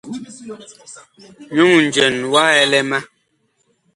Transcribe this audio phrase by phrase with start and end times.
[1.55, 2.99] Nyuŋ njɛn wa ɛlɛ ma.